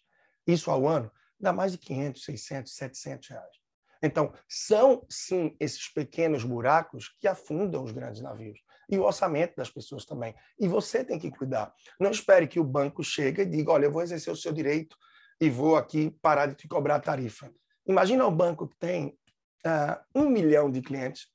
Isso 0.47 0.71
ao 0.71 0.87
ano 0.87 1.11
dá 1.39 1.53
mais 1.53 1.71
de 1.71 1.77
500, 1.77 2.23
600, 2.23 2.75
700 2.75 3.29
reais. 3.29 3.65
Então, 4.01 4.33
são, 4.47 5.05
sim, 5.09 5.55
esses 5.59 5.87
pequenos 5.91 6.43
buracos 6.43 7.09
que 7.19 7.27
afundam 7.27 7.83
os 7.83 7.91
grandes 7.91 8.21
navios. 8.21 8.59
E 8.89 8.97
o 8.97 9.03
orçamento 9.03 9.55
das 9.55 9.69
pessoas 9.69 10.05
também. 10.05 10.35
E 10.59 10.67
você 10.67 11.03
tem 11.03 11.17
que 11.17 11.31
cuidar. 11.31 11.73
Não 11.99 12.11
espere 12.11 12.47
que 12.47 12.59
o 12.59 12.63
banco 12.63 13.03
chegue 13.03 13.41
e 13.41 13.45
diga, 13.45 13.71
olha, 13.71 13.85
eu 13.85 13.91
vou 13.91 14.03
exercer 14.03 14.31
o 14.31 14.35
seu 14.35 14.51
direito 14.51 14.95
e 15.41 15.49
vou 15.49 15.75
aqui 15.75 16.11
parar 16.21 16.45
de 16.45 16.55
te 16.55 16.67
cobrar 16.67 16.95
a 16.95 16.99
tarifa. 16.99 17.51
Imagina 17.87 18.25
o 18.25 18.31
banco 18.31 18.67
que 18.67 18.77
tem 18.77 19.17
uh, 19.65 19.97
um 20.13 20.29
milhão 20.29 20.69
de 20.69 20.81
clientes, 20.81 21.27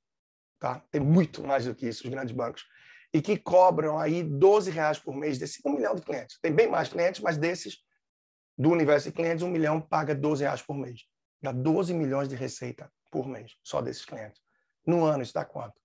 tá? 0.59 0.83
tem 0.91 1.01
muito 1.01 1.43
mais 1.43 1.65
do 1.65 1.75
que 1.75 1.89
isso, 1.89 2.05
os 2.05 2.11
grandes 2.11 2.35
bancos, 2.35 2.65
e 3.13 3.21
que 3.21 3.37
cobram 3.37 3.99
aí 3.99 4.23
12 4.23 4.71
reais 4.71 4.99
por 4.99 5.15
mês 5.15 5.39
desse 5.39 5.61
um 5.67 5.73
milhão 5.73 5.95
de 5.95 6.03
clientes. 6.03 6.39
Tem 6.41 6.53
bem 6.53 6.69
mais 6.69 6.89
clientes, 6.89 7.21
mas 7.21 7.37
desses 7.37 7.79
do 8.61 8.69
universo 8.71 9.09
de 9.09 9.17
clientes, 9.17 9.43
um 9.43 9.49
milhão 9.49 9.81
paga 9.81 10.15
12 10.15 10.43
reais 10.43 10.61
por 10.61 10.77
mês. 10.77 11.07
Dá 11.41 11.51
12 11.51 11.95
milhões 11.95 12.29
de 12.29 12.37
receita 12.37 12.93
por 13.11 13.27
mês, 13.27 13.57
só 13.65 13.81
desses 13.81 14.05
clientes. 14.05 14.39
No 14.87 15.03
ano, 15.07 15.23
isso 15.23 15.33
dá 15.33 15.47
quanto? 15.47 15.81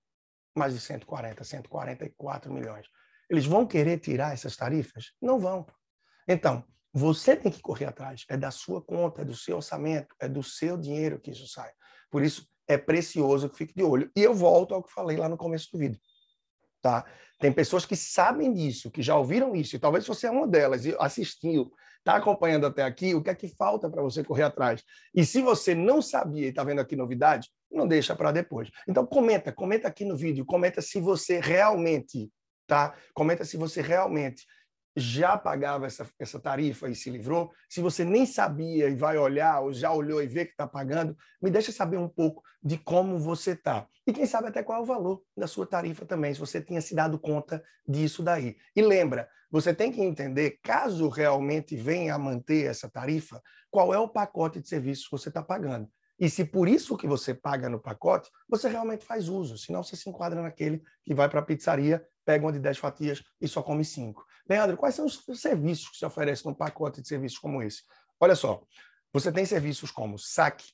Mais 0.54 0.74
de 0.74 0.82
140, 0.82 1.42
144 1.42 2.54
milhões. 2.54 2.86
Eles 3.30 3.46
vão 3.46 3.66
querer 3.66 4.00
tirar 4.00 4.34
essas 4.34 4.58
tarifas? 4.58 5.14
Não 5.22 5.40
vão. 5.40 5.66
Então, 6.28 6.66
você 6.92 7.34
tem 7.34 7.50
que 7.50 7.62
correr 7.62 7.86
atrás. 7.86 8.26
É 8.28 8.36
da 8.36 8.52
sua 8.52 8.82
conta, 8.82 9.22
é 9.22 9.26
do 9.26 9.36
seu 9.36 9.56
orçamento, 9.56 10.14
é 10.20 10.28
do 10.28 10.44
seu 10.44 10.78
dinheiro 10.78 11.18
que 11.18 11.32
isso 11.32 11.48
sai. 11.48 11.72
Por 12.12 12.24
isso, 12.24 12.46
é 12.68 12.78
precioso 12.78 13.50
que 13.50 13.58
fique 13.58 13.74
de 13.74 13.84
olho. 13.84 14.12
E 14.14 14.22
eu 14.22 14.34
volto 14.34 14.76
ao 14.76 14.84
que 14.84 14.92
falei 14.92 15.16
lá 15.16 15.30
no 15.30 15.38
começo 15.38 15.70
do 15.72 15.80
vídeo. 15.80 16.00
Tá? 16.82 17.06
Tem 17.40 17.54
pessoas 17.54 17.86
que 17.86 17.96
sabem 17.96 18.52
disso, 18.52 18.92
que 18.92 19.02
já 19.02 19.16
ouviram 19.16 19.56
isso, 19.56 19.78
e 19.78 19.80
talvez 19.80 20.06
você 20.06 20.28
é 20.28 20.32
uma 20.32 20.46
delas 20.46 20.86
e 20.86 20.94
assistiu 21.00 21.72
está 22.06 22.18
acompanhando 22.18 22.68
até 22.68 22.84
aqui, 22.84 23.16
o 23.16 23.24
que 23.24 23.32
é 23.32 23.36
que 23.36 23.48
falta 23.48 23.90
para 23.90 24.04
você 24.04 24.24
correr 24.24 24.44
atrás? 24.44 24.84
E 25.14 25.26
se 25.26 25.42
você 25.42 25.74
não 25.74 26.04
sabia 26.04 26.46
e 26.46 26.50
está 26.50 26.64
vendo 26.64 26.80
aqui 26.80 26.96
novidade, 26.96 27.50
não 27.72 27.88
deixa 27.88 28.16
para 28.16 28.32
depois. 28.32 28.70
Então 28.88 29.04
comenta, 29.08 29.52
comenta 29.52 29.88
aqui 29.88 30.06
no 30.06 30.16
vídeo, 30.16 30.46
comenta 30.46 30.84
se 30.84 31.02
você 31.02 31.40
realmente, 31.40 32.30
tá? 32.68 32.94
Comenta 33.12 33.44
se 33.44 33.58
você 33.58 33.82
realmente 33.82 34.46
já 34.96 35.38
pagava 35.38 35.86
essa, 35.86 36.08
essa 36.18 36.40
tarifa 36.40 36.90
e 36.90 36.96
se 36.96 37.10
livrou, 37.10 37.52
se 37.70 37.82
você 37.82 38.06
nem 38.06 38.26
sabia 38.26 38.88
e 38.88 38.96
vai 38.96 39.18
olhar, 39.18 39.60
ou 39.62 39.74
já 39.74 39.92
olhou 39.92 40.22
e 40.22 40.28
vê 40.28 40.46
que 40.46 40.52
está 40.52 40.66
pagando, 40.66 41.18
me 41.42 41.52
deixa 41.52 41.72
saber 41.72 41.98
um 41.98 42.08
pouco 42.08 42.42
de 42.64 42.78
como 42.78 43.20
você 43.20 43.52
está. 43.52 43.88
E 44.08 44.14
quem 44.14 44.26
sabe 44.26 44.48
até 44.48 44.64
qual 44.64 44.80
é 44.80 44.82
o 44.82 44.86
valor 44.86 45.22
da 45.36 45.48
sua 45.48 45.66
tarifa 45.66 46.06
também, 46.06 46.34
se 46.34 46.40
você 46.40 46.62
tinha 46.62 46.80
se 46.80 46.96
dado 46.96 47.20
conta 47.20 47.64
disso 47.88 48.24
daí. 48.24 48.56
E 48.76 48.82
lembra, 48.82 49.28
você 49.52 49.74
tem 49.74 49.92
que 49.92 50.02
entender, 50.02 50.60
caso 50.64 51.10
realmente 51.10 51.76
venha 51.76 52.16
a 52.16 52.20
manter 52.20 52.66
essa 52.66 52.90
tarifa, 52.90 53.42
qual 53.70 53.94
é 53.94 54.00
o 54.00 54.08
pacote 54.08 54.60
de 54.60 54.68
serviços 54.68 55.06
que 55.06 55.12
você 55.12 55.30
está 55.30 55.44
pagando. 55.44 55.90
E 56.18 56.30
se 56.30 56.46
por 56.46 56.68
isso 56.68 56.96
que 56.96 57.08
você 57.08 57.34
paga 57.34 57.68
no 57.68 57.80
pacote, 57.80 58.30
você 58.48 58.70
realmente 58.70 59.06
faz 59.06 59.28
uso, 59.28 59.58
senão 59.58 59.84
você 59.84 59.98
se 59.98 60.10
enquadra 60.10 60.42
naquele 60.42 60.82
que 61.04 61.14
vai 61.14 61.28
para 61.28 61.42
a 61.42 61.44
pizzaria, 61.44 62.06
pega 62.26 62.46
uma 62.46 62.52
de 62.52 62.60
10 62.60 62.78
fatias 62.78 63.24
e 63.40 63.48
só 63.48 63.62
come 63.62 63.86
5. 63.86 64.26
Leandro, 64.50 64.76
quais 64.76 64.96
são 64.96 65.06
os 65.06 65.24
serviços 65.40 65.90
que 65.90 65.98
se 65.98 66.06
oferecem 66.06 66.50
num 66.50 66.58
pacote 66.58 67.02
de 67.02 67.08
serviços 67.08 67.38
como 67.38 67.62
esse? 67.62 67.84
Olha 68.20 68.36
só, 68.36 68.64
você 69.14 69.32
tem 69.32 69.46
serviços 69.46 69.92
como 69.92 70.18
saque, 70.18 70.74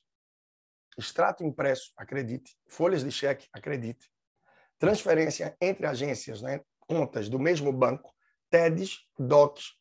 extrato 0.98 1.44
impresso, 1.44 1.92
acredite, 1.96 2.56
folhas 2.66 3.04
de 3.04 3.10
cheque, 3.10 3.48
acredite, 3.52 4.10
transferência 4.78 5.56
entre 5.60 5.86
agências, 5.86 6.42
né? 6.42 6.60
contas 6.80 7.28
do 7.28 7.38
mesmo 7.38 7.72
banco, 7.72 8.12
TEDs, 8.50 8.98
DOCs. 9.18 9.74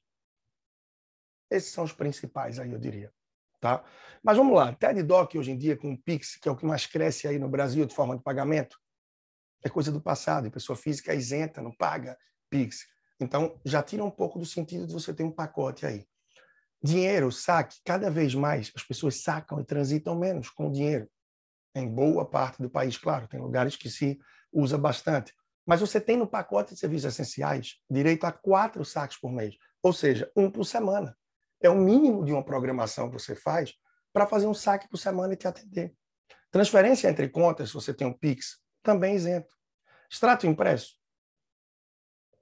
Esses 1.49 1.71
são 1.71 1.83
os 1.83 1.91
principais 1.91 2.59
aí, 2.59 2.71
eu 2.71 2.79
diria. 2.79 3.11
Tá? 3.59 3.83
Mas 4.23 4.37
vamos 4.37 4.55
lá, 4.55 4.73
TED 4.73 5.03
Doc 5.03 5.35
hoje 5.35 5.51
em 5.51 5.57
dia 5.57 5.77
com 5.77 5.93
o 5.93 5.97
Pix, 5.97 6.35
que 6.35 6.49
é 6.49 6.51
o 6.51 6.55
que 6.55 6.65
mais 6.65 6.87
cresce 6.87 7.27
aí 7.27 7.37
no 7.37 7.47
Brasil 7.47 7.85
de 7.85 7.93
forma 7.93 8.17
de 8.17 8.23
pagamento, 8.23 8.77
é 9.63 9.69
coisa 9.69 9.91
do 9.91 10.01
passado, 10.01 10.47
e 10.47 10.51
pessoa 10.51 10.75
física 10.75 11.13
é 11.13 11.15
isenta, 11.15 11.61
não 11.61 11.71
paga 11.71 12.17
Pix. 12.49 12.85
Então, 13.19 13.59
já 13.63 13.83
tira 13.83 14.03
um 14.03 14.11
pouco 14.11 14.39
do 14.39 14.45
sentido 14.45 14.87
de 14.87 14.93
você 14.93 15.13
ter 15.13 15.23
um 15.23 15.31
pacote 15.31 15.85
aí. 15.85 16.05
Dinheiro, 16.83 17.31
saque, 17.31 17.79
cada 17.85 18.09
vez 18.09 18.33
mais 18.33 18.71
as 18.75 18.83
pessoas 18.83 19.21
sacam 19.21 19.59
e 19.59 19.63
transitam 19.63 20.17
menos 20.17 20.49
com 20.49 20.71
dinheiro. 20.71 21.07
Em 21.75 21.87
boa 21.87 22.25
parte 22.25 22.61
do 22.61 22.69
país, 22.69 22.97
claro, 22.97 23.27
tem 23.27 23.39
lugares 23.39 23.75
que 23.75 23.89
se 23.89 24.19
usa 24.51 24.77
bastante. 24.77 25.33
Mas 25.65 25.79
você 25.79 26.01
tem 26.01 26.17
no 26.17 26.25
pacote 26.25 26.73
de 26.73 26.79
serviços 26.79 27.13
essenciais 27.13 27.75
direito 27.89 28.25
a 28.25 28.31
quatro 28.31 28.83
saques 28.83 29.19
por 29.19 29.31
mês, 29.31 29.55
ou 29.83 29.93
seja, 29.93 30.29
um 30.35 30.49
por 30.49 30.65
semana. 30.65 31.15
É 31.61 31.69
o 31.69 31.75
mínimo 31.75 32.25
de 32.25 32.31
uma 32.33 32.43
programação 32.43 33.09
que 33.09 33.19
você 33.19 33.35
faz 33.35 33.73
para 34.11 34.25
fazer 34.25 34.47
um 34.47 34.53
saque 34.53 34.89
por 34.89 34.97
semana 34.97 35.33
e 35.33 35.37
te 35.37 35.47
atender. 35.47 35.93
Transferência 36.49 37.07
entre 37.07 37.29
contas, 37.29 37.69
se 37.69 37.75
você 37.75 37.93
tem 37.93 38.07
um 38.07 38.13
Pix, 38.13 38.57
também 38.81 39.15
isento. 39.15 39.53
Extrato 40.09 40.45
impresso. 40.47 40.95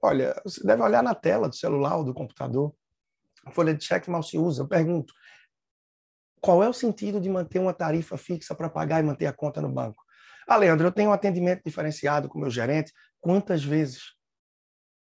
Olha, 0.02 0.40
você 0.44 0.64
deve 0.64 0.82
olhar 0.82 1.02
na 1.02 1.14
tela 1.14 1.48
do 1.48 1.54
celular 1.54 1.96
ou 1.96 2.04
do 2.04 2.14
computador. 2.14 2.74
Folha 3.52 3.74
de 3.74 3.84
cheque 3.84 4.10
mal 4.10 4.22
se 4.22 4.38
usa. 4.38 4.62
Eu 4.62 4.68
pergunto, 4.68 5.12
qual 6.40 6.62
é 6.62 6.68
o 6.68 6.72
sentido 6.72 7.20
de 7.20 7.28
manter 7.28 7.58
uma 7.58 7.74
tarifa 7.74 8.16
fixa 8.16 8.54
para 8.54 8.70
pagar 8.70 9.00
e 9.00 9.02
manter 9.02 9.26
a 9.26 9.32
conta 9.32 9.60
no 9.60 9.70
banco? 9.70 10.02
Ah, 10.48 10.56
Leandro, 10.56 10.86
eu 10.86 10.92
tenho 10.92 11.10
um 11.10 11.12
atendimento 11.12 11.62
diferenciado 11.64 12.28
com 12.28 12.38
o 12.38 12.40
meu 12.40 12.50
gerente. 12.50 12.92
Quantas 13.20 13.62
vezes 13.62 14.14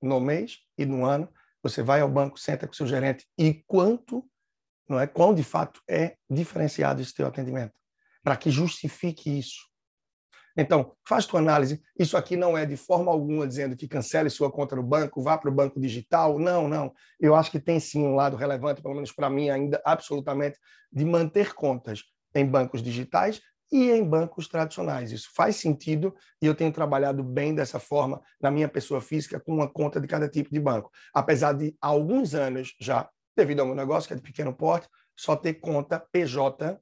no 0.01 0.21
mês 0.21 0.59
e 0.79 0.87
no 0.87 1.05
ano 1.05 1.29
você 1.63 1.83
vai 1.83 2.01
ao 2.01 2.09
banco, 2.09 2.39
senta 2.39 2.67
com 2.67 2.73
o 2.73 2.77
seu 2.77 2.87
gerente 2.87 3.27
e 3.39 3.65
quanto, 3.67 4.25
não 4.89 5.01
é, 5.01 5.07
quão 5.07 5.35
de 5.35 5.43
fato 5.43 5.81
é 5.89 6.17
diferenciado 6.31 7.01
esse 7.01 7.15
teu 7.15 7.27
atendimento, 7.27 7.73
para 8.23 8.37
que 8.37 8.51
justifique 8.51 9.39
isso. 9.39 9.74
Então, 10.57 10.93
faz 11.07 11.27
tua 11.27 11.41
análise. 11.41 11.83
Isso 11.99 12.17
aqui 12.17 12.37
não 12.37 12.57
é 12.57 12.65
de 12.65 12.77
forma 12.77 13.11
alguma 13.11 13.47
dizendo 13.47 13.77
que 13.77 13.89
cancele 13.89 14.31
sua 14.31 14.51
conta 14.51 14.77
no 14.77 14.83
banco, 14.83 15.23
vá 15.23 15.37
para 15.37 15.51
o 15.51 15.55
banco 15.55 15.81
digital. 15.81 16.39
Não, 16.39 16.69
não. 16.69 16.93
Eu 17.19 17.35
acho 17.35 17.51
que 17.51 17.59
tem 17.59 17.81
sim 17.81 18.05
um 18.05 18.15
lado 18.15 18.37
relevante, 18.37 18.81
pelo 18.81 18.95
menos 18.95 19.11
para 19.11 19.29
mim 19.29 19.51
ainda, 19.51 19.83
absolutamente, 19.85 20.59
de 20.93 21.05
manter 21.05 21.55
contas 21.55 22.05
em 22.35 22.47
bancos 22.47 22.83
digitais 22.83 23.41
e 23.73 23.91
em 23.91 24.05
bancos 24.05 24.47
tradicionais. 24.47 25.11
Isso 25.11 25.29
faz 25.35 25.57
sentido 25.57 26.15
e 26.41 26.47
eu 26.47 26.55
tenho 26.55 26.73
trabalhado 26.73 27.25
bem 27.25 27.53
dessa 27.53 27.81
forma 27.81 28.21
na 28.41 28.51
minha 28.51 28.69
pessoa 28.69 29.01
física 29.01 29.41
com 29.41 29.53
uma 29.53 29.69
conta 29.69 30.01
de 30.01 30.07
cada 30.07 30.29
tipo 30.29 30.51
de 30.53 30.61
banco. 30.61 30.91
Apesar 31.13 31.53
de 31.55 31.77
há 31.81 31.89
alguns 31.89 32.35
anos 32.35 32.75
já, 32.81 33.09
devido 33.37 33.61
ao 33.61 33.67
meu 33.67 33.75
negócio 33.75 34.07
que 34.07 34.15
é 34.15 34.17
de 34.17 34.23
pequeno 34.23 34.55
porte, 34.55 34.89
só 35.17 35.35
ter 35.35 35.55
conta 35.55 35.99
PJ 35.99 36.79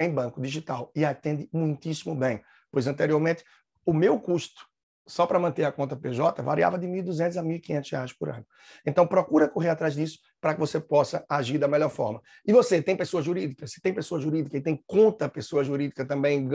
em 0.00 0.10
banco 0.10 0.40
digital 0.40 0.90
e 0.94 1.04
atende 1.04 1.48
muitíssimo 1.52 2.14
bem 2.14 2.40
pois 2.70 2.86
anteriormente 2.86 3.44
o 3.84 3.92
meu 3.92 4.18
custo 4.18 4.70
só 5.10 5.26
para 5.26 5.38
manter 5.40 5.64
a 5.64 5.72
conta 5.72 5.96
PJ 5.96 6.40
variava 6.40 6.78
de 6.78 6.86
R$ 6.86 7.02
1.200 7.02 7.36
a 7.36 7.42
R$ 7.42 7.58
1.500 7.58 8.14
por 8.16 8.28
ano. 8.28 8.46
Então, 8.86 9.06
procura 9.06 9.48
correr 9.48 9.68
atrás 9.68 9.94
disso 9.94 10.20
para 10.40 10.54
que 10.54 10.60
você 10.60 10.78
possa 10.78 11.24
agir 11.28 11.58
da 11.58 11.66
melhor 11.66 11.90
forma. 11.90 12.22
E 12.46 12.52
você 12.52 12.80
tem 12.80 12.96
pessoa 12.96 13.20
jurídica? 13.20 13.66
Se 13.66 13.80
tem 13.80 13.92
pessoa 13.92 14.20
jurídica 14.20 14.56
e 14.56 14.60
tem 14.60 14.80
conta 14.86 15.28
pessoa 15.28 15.64
jurídica 15.64 16.04
também, 16.04 16.48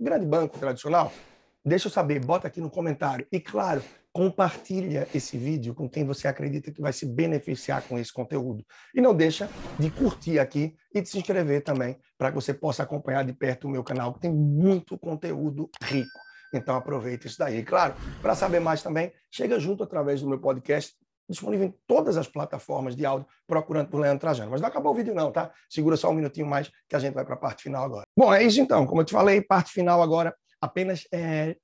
grande 0.00 0.24
banco 0.24 0.58
tradicional, 0.58 1.12
deixa 1.62 1.88
eu 1.88 1.92
saber, 1.92 2.24
bota 2.24 2.48
aqui 2.48 2.60
no 2.60 2.70
comentário. 2.70 3.26
E, 3.30 3.38
claro, 3.38 3.82
compartilha 4.18 5.06
esse 5.14 5.38
vídeo 5.38 5.72
com 5.72 5.88
quem 5.88 6.04
você 6.04 6.26
acredita 6.26 6.72
que 6.72 6.80
vai 6.82 6.92
se 6.92 7.06
beneficiar 7.06 7.82
com 7.82 7.96
esse 7.96 8.12
conteúdo. 8.12 8.66
E 8.92 9.00
não 9.00 9.14
deixa 9.14 9.48
de 9.78 9.92
curtir 9.92 10.40
aqui 10.40 10.74
e 10.92 11.00
de 11.00 11.08
se 11.08 11.18
inscrever 11.18 11.62
também, 11.62 11.96
para 12.18 12.30
que 12.30 12.34
você 12.34 12.52
possa 12.52 12.82
acompanhar 12.82 13.24
de 13.24 13.32
perto 13.32 13.68
o 13.68 13.70
meu 13.70 13.84
canal, 13.84 14.12
que 14.12 14.18
tem 14.18 14.32
muito 14.32 14.98
conteúdo 14.98 15.70
rico. 15.84 16.18
Então 16.52 16.74
aproveita 16.74 17.28
isso 17.28 17.38
daí. 17.38 17.62
Claro, 17.62 17.94
para 18.20 18.34
saber 18.34 18.58
mais 18.58 18.82
também, 18.82 19.12
chega 19.30 19.56
junto 19.60 19.84
através 19.84 20.20
do 20.20 20.28
meu 20.28 20.40
podcast, 20.40 20.96
disponível 21.30 21.68
em 21.68 21.74
todas 21.86 22.16
as 22.16 22.26
plataformas 22.26 22.96
de 22.96 23.06
áudio, 23.06 23.28
procurando 23.46 23.88
por 23.88 24.00
Leandro 24.00 24.18
Trajano. 24.18 24.50
Mas 24.50 24.60
não 24.60 24.66
acabou 24.66 24.90
o 24.90 24.96
vídeo 24.96 25.14
não, 25.14 25.30
tá? 25.30 25.52
Segura 25.70 25.96
só 25.96 26.10
um 26.10 26.14
minutinho 26.14 26.48
mais 26.48 26.68
que 26.88 26.96
a 26.96 26.98
gente 26.98 27.14
vai 27.14 27.24
para 27.24 27.34
a 27.34 27.38
parte 27.38 27.62
final 27.62 27.84
agora. 27.84 28.04
Bom, 28.18 28.34
é 28.34 28.42
isso 28.42 28.60
então. 28.60 28.84
Como 28.84 29.00
eu 29.00 29.04
te 29.04 29.12
falei, 29.12 29.40
parte 29.40 29.70
final 29.70 30.02
agora, 30.02 30.34
apenas 30.60 31.06
é, 31.12 31.56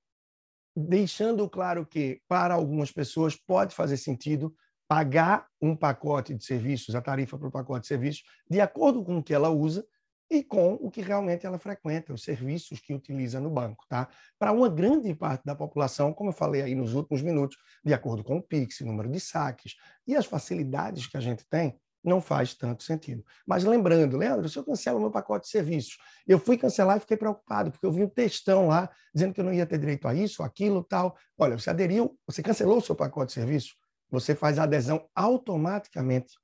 deixando 0.76 1.48
claro 1.48 1.86
que, 1.86 2.20
para 2.26 2.54
algumas 2.54 2.90
pessoas, 2.90 3.36
pode 3.36 3.74
fazer 3.74 3.96
sentido 3.96 4.54
pagar 4.88 5.46
um 5.60 5.74
pacote 5.74 6.34
de 6.34 6.44
serviços, 6.44 6.94
a 6.94 7.00
tarifa 7.00 7.38
para 7.38 7.48
o 7.48 7.50
pacote 7.50 7.82
de 7.82 7.88
serviços, 7.88 8.22
de 8.48 8.60
acordo 8.60 9.02
com 9.02 9.18
o 9.18 9.22
que 9.22 9.32
ela 9.32 9.48
usa 9.48 9.84
e 10.30 10.42
com 10.42 10.74
o 10.74 10.90
que 10.90 11.00
realmente 11.00 11.46
ela 11.46 11.58
frequenta, 11.58 12.12
os 12.12 12.22
serviços 12.22 12.80
que 12.80 12.94
utiliza 12.94 13.40
no 13.40 13.50
banco. 13.50 13.84
Tá? 13.88 14.08
Para 14.38 14.52
uma 14.52 14.68
grande 14.68 15.14
parte 15.14 15.44
da 15.44 15.54
população, 15.54 16.12
como 16.12 16.30
eu 16.30 16.34
falei 16.34 16.62
aí 16.62 16.74
nos 16.74 16.94
últimos 16.94 17.22
minutos, 17.22 17.56
de 17.84 17.94
acordo 17.94 18.24
com 18.24 18.36
o 18.36 18.42
PIX, 18.42 18.80
número 18.80 19.10
de 19.10 19.20
saques 19.20 19.76
e 20.06 20.16
as 20.16 20.26
facilidades 20.26 21.06
que 21.06 21.16
a 21.16 21.20
gente 21.20 21.46
tem, 21.48 21.78
não 22.04 22.20
faz 22.20 22.54
tanto 22.54 22.82
sentido. 22.82 23.24
Mas 23.46 23.64
lembrando, 23.64 24.16
Leandro, 24.16 24.48
se 24.48 24.58
eu 24.58 24.64
cancelo 24.64 25.00
meu 25.00 25.10
pacote 25.10 25.46
de 25.46 25.50
serviços, 25.50 25.96
eu 26.26 26.38
fui 26.38 26.58
cancelar 26.58 26.98
e 26.98 27.00
fiquei 27.00 27.16
preocupado, 27.16 27.70
porque 27.70 27.86
eu 27.86 27.92
vi 27.92 28.02
um 28.02 28.08
textão 28.08 28.68
lá 28.68 28.90
dizendo 29.14 29.32
que 29.32 29.40
eu 29.40 29.44
não 29.44 29.52
ia 29.52 29.66
ter 29.66 29.78
direito 29.78 30.06
a 30.06 30.14
isso, 30.14 30.42
aquilo, 30.42 30.84
tal. 30.84 31.16
Olha, 31.38 31.58
você 31.58 31.70
aderiu, 31.70 32.18
você 32.26 32.42
cancelou 32.42 32.78
o 32.78 32.82
seu 32.82 32.94
pacote 32.94 33.28
de 33.28 33.34
serviços, 33.34 33.74
você 34.10 34.34
faz 34.34 34.58
a 34.58 34.64
adesão 34.64 35.08
automaticamente 35.14 36.34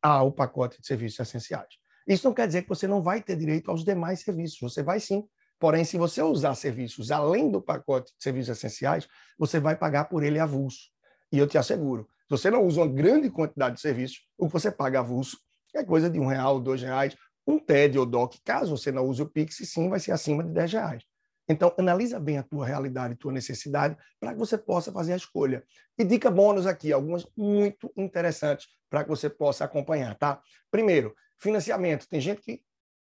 ao 0.00 0.32
pacote 0.32 0.80
de 0.80 0.86
serviços 0.86 1.20
essenciais. 1.20 1.74
Isso 2.08 2.26
não 2.26 2.34
quer 2.34 2.46
dizer 2.46 2.62
que 2.62 2.68
você 2.68 2.88
não 2.88 3.02
vai 3.02 3.22
ter 3.22 3.36
direito 3.36 3.70
aos 3.70 3.84
demais 3.84 4.20
serviços, 4.20 4.58
você 4.58 4.82
vai 4.82 4.98
sim. 4.98 5.28
Porém, 5.60 5.84
se 5.84 5.96
você 5.96 6.20
usar 6.20 6.56
serviços 6.56 7.12
além 7.12 7.48
do 7.48 7.62
pacote 7.62 8.12
de 8.16 8.22
serviços 8.22 8.56
essenciais, 8.56 9.06
você 9.38 9.60
vai 9.60 9.76
pagar 9.76 10.06
por 10.06 10.24
ele 10.24 10.40
avulso. 10.40 10.90
E 11.30 11.38
eu 11.38 11.46
te 11.46 11.56
asseguro, 11.56 12.08
se 12.10 12.11
você 12.32 12.50
não 12.50 12.64
usa 12.64 12.80
uma 12.80 12.92
grande 12.92 13.30
quantidade 13.30 13.76
de 13.76 13.80
serviços, 13.80 14.26
o 14.38 14.46
que 14.46 14.52
você 14.52 14.70
paga 14.70 15.00
avulso 15.00 15.38
é 15.74 15.84
coisa 15.84 16.08
de 16.08 16.18
um 16.18 16.26
real, 16.26 16.60
dois 16.60 16.82
reais, 16.82 17.16
um 17.46 17.58
TED 17.58 17.98
ou 17.98 18.06
DOC, 18.06 18.38
caso 18.44 18.76
você 18.76 18.92
não 18.92 19.06
use 19.06 19.22
o 19.22 19.28
Pix, 19.28 19.56
sim, 19.56 19.88
vai 19.88 19.98
ser 19.98 20.12
acima 20.12 20.44
de 20.44 20.50
10 20.50 20.72
reais. 20.72 21.02
Então, 21.48 21.74
analisa 21.78 22.20
bem 22.20 22.38
a 22.38 22.42
tua 22.42 22.66
realidade, 22.66 23.16
tua 23.16 23.32
necessidade, 23.32 23.96
para 24.20 24.32
que 24.32 24.38
você 24.38 24.56
possa 24.56 24.92
fazer 24.92 25.12
a 25.12 25.16
escolha. 25.16 25.64
E 25.98 26.04
dica 26.04 26.30
bônus 26.30 26.66
aqui, 26.66 26.92
algumas 26.92 27.26
muito 27.36 27.92
interessantes 27.96 28.68
para 28.88 29.02
que 29.02 29.10
você 29.10 29.28
possa 29.28 29.64
acompanhar, 29.64 30.14
tá? 30.14 30.40
Primeiro, 30.70 31.14
financiamento. 31.38 32.08
Tem 32.08 32.20
gente 32.20 32.40
que 32.40 32.62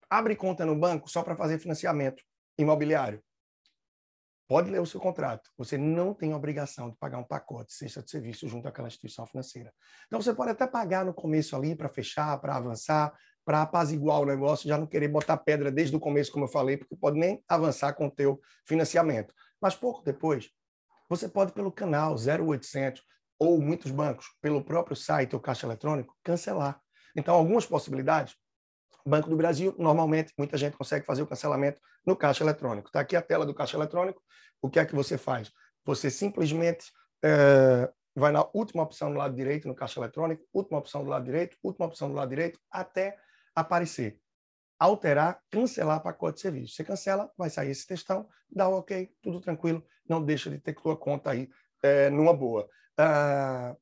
abre 0.08 0.36
conta 0.36 0.64
no 0.64 0.76
banco 0.76 1.10
só 1.10 1.22
para 1.22 1.36
fazer 1.36 1.58
financiamento 1.58 2.22
imobiliário. 2.56 3.22
Pode 4.52 4.70
ler 4.70 4.82
o 4.82 4.86
seu 4.86 5.00
contrato. 5.00 5.48
Você 5.56 5.78
não 5.78 6.12
tem 6.12 6.34
obrigação 6.34 6.90
de 6.90 6.96
pagar 6.98 7.16
um 7.16 7.24
pacote 7.24 7.72
cesta 7.72 8.02
de 8.02 8.10
serviço 8.10 8.46
junto 8.46 8.68
àquela 8.68 8.86
instituição 8.86 9.24
financeira. 9.24 9.72
Então, 10.06 10.20
você 10.20 10.34
pode 10.34 10.50
até 10.50 10.66
pagar 10.66 11.06
no 11.06 11.14
começo 11.14 11.56
ali 11.56 11.74
para 11.74 11.88
fechar, 11.88 12.38
para 12.38 12.56
avançar, 12.56 13.18
para 13.46 13.62
apaziguar 13.62 14.20
o 14.20 14.26
negócio, 14.26 14.68
já 14.68 14.76
não 14.76 14.86
querer 14.86 15.08
botar 15.08 15.38
pedra 15.38 15.72
desde 15.72 15.96
o 15.96 15.98
começo, 15.98 16.30
como 16.30 16.44
eu 16.44 16.50
falei, 16.50 16.76
porque 16.76 16.94
pode 16.94 17.18
nem 17.18 17.42
avançar 17.48 17.94
com 17.94 18.08
o 18.08 18.10
teu 18.10 18.42
financiamento. 18.66 19.32
Mas 19.58 19.74
pouco 19.74 20.04
depois, 20.04 20.50
você 21.08 21.30
pode 21.30 21.52
pelo 21.52 21.72
canal 21.72 22.14
0800 22.16 23.02
ou 23.38 23.58
muitos 23.58 23.90
bancos, 23.90 24.26
pelo 24.42 24.62
próprio 24.62 24.94
site 24.94 25.34
ou 25.34 25.40
caixa 25.40 25.64
eletrônico, 25.66 26.14
cancelar. 26.22 26.78
Então, 27.16 27.34
algumas 27.34 27.64
possibilidades 27.64 28.36
Banco 29.04 29.28
do 29.28 29.36
Brasil, 29.36 29.74
normalmente, 29.78 30.32
muita 30.38 30.56
gente 30.56 30.76
consegue 30.76 31.04
fazer 31.04 31.22
o 31.22 31.26
cancelamento 31.26 31.80
no 32.06 32.16
caixa 32.16 32.44
eletrônico. 32.44 32.88
Está 32.88 33.00
aqui 33.00 33.16
a 33.16 33.22
tela 33.22 33.44
do 33.44 33.54
caixa 33.54 33.76
eletrônico. 33.76 34.22
O 34.60 34.70
que 34.70 34.78
é 34.78 34.84
que 34.84 34.94
você 34.94 35.18
faz? 35.18 35.50
Você 35.84 36.10
simplesmente 36.10 36.92
é, 37.22 37.90
vai 38.14 38.30
na 38.32 38.46
última 38.54 38.82
opção 38.82 39.10
do 39.10 39.18
lado 39.18 39.34
direito, 39.34 39.66
no 39.66 39.74
caixa 39.74 39.98
eletrônico, 39.98 40.44
última 40.52 40.78
opção 40.78 41.02
do 41.02 41.10
lado 41.10 41.24
direito, 41.24 41.56
última 41.62 41.86
opção 41.86 42.08
do 42.08 42.14
lado 42.14 42.28
direito, 42.28 42.58
até 42.70 43.16
aparecer. 43.54 44.18
Alterar, 44.78 45.40
cancelar 45.50 46.02
pacote 46.02 46.36
de 46.36 46.42
serviço. 46.42 46.74
Você 46.74 46.84
cancela, 46.84 47.30
vai 47.36 47.50
sair 47.50 47.70
esse 47.70 47.86
textão, 47.86 48.28
dá 48.50 48.68
o 48.68 48.78
ok, 48.78 49.10
tudo 49.22 49.40
tranquilo, 49.40 49.84
não 50.08 50.22
deixa 50.22 50.50
de 50.50 50.58
ter 50.58 50.74
tua 50.74 50.96
conta 50.96 51.30
aí 51.30 51.48
é, 51.82 52.10
numa 52.10 52.34
boa. 52.34 52.68
Uh, 52.98 53.76